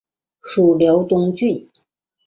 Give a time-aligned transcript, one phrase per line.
[0.41, 1.69] 属辽东郡。